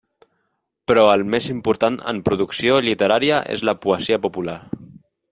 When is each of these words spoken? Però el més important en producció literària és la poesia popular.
Però 0.91 1.01
el 1.15 1.23
més 1.33 1.49
important 1.55 1.99
en 2.13 2.23
producció 2.29 2.79
literària 2.87 3.41
és 3.57 3.65
la 3.71 3.75
poesia 3.85 4.19
popular. 4.29 4.57